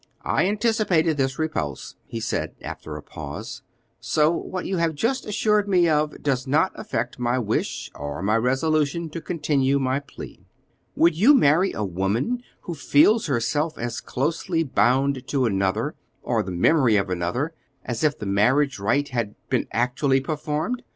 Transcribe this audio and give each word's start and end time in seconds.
"I 0.23 0.47
anticipated 0.47 1.17
this 1.17 1.37
repulse," 1.37 1.95
he 2.07 2.19
said 2.19 2.55
after 2.61 2.95
a 2.97 3.03
pause; 3.03 3.61
"so 3.99 4.31
what 4.31 4.65
you 4.65 4.77
have 4.77 4.95
just 4.95 5.27
assured 5.27 5.69
me 5.69 5.87
of 5.87 6.23
does 6.23 6.47
not 6.47 6.71
affect 6.73 7.19
my 7.19 7.37
wish 7.37 7.91
or 7.93 8.23
my 8.23 8.35
resolution 8.35 9.11
to 9.11 9.21
continue 9.21 9.77
my 9.77 9.99
plea." 9.99 10.47
"Would 10.95 11.15
you 11.15 11.35
marry 11.35 11.71
a 11.73 11.83
woman 11.85 12.41
who 12.61 12.73
feels 12.73 13.27
herself 13.27 13.77
as 13.77 14.01
closely 14.01 14.63
bound 14.63 15.27
to 15.27 15.45
another, 15.45 15.93
or 16.23 16.41
the 16.41 16.49
memory 16.49 16.95
of 16.95 17.11
another, 17.11 17.53
as 17.85 18.03
if 18.03 18.17
the 18.17 18.25
marriage 18.25 18.79
rite 18.79 19.09
had 19.09 19.35
been 19.51 19.67
actually 19.71 20.19
performed? 20.19 20.81